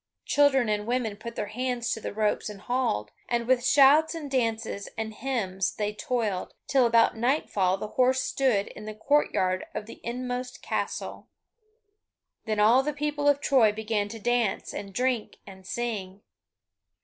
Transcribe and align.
Children 0.25 0.67
and 0.67 0.87
women 0.87 1.15
put 1.15 1.35
their 1.35 1.49
hands 1.53 1.91
to 1.93 2.01
the 2.01 2.11
ropes 2.11 2.49
and 2.49 2.61
hauled, 2.61 3.11
and 3.29 3.45
with 3.45 3.63
shouts 3.63 4.15
and 4.15 4.31
dances, 4.31 4.89
and 4.97 5.13
hymns 5.13 5.75
they 5.75 5.93
toiled, 5.93 6.55
till 6.65 6.87
about 6.87 7.15
nightfall 7.15 7.77
the 7.77 7.89
horse 7.89 8.23
stood 8.23 8.65
in 8.69 8.85
the 8.85 8.95
courtyard 8.95 9.63
of 9.75 9.85
the 9.85 10.01
inmost 10.03 10.63
castle. 10.63 11.27
Then 12.45 12.59
all 12.59 12.81
the 12.81 12.93
people 12.93 13.27
of 13.29 13.39
Troy 13.41 13.71
began 13.71 14.07
to 14.09 14.17
dance, 14.17 14.73
and 14.73 14.91
drink, 14.91 15.37
and 15.45 15.67
sing. 15.67 16.23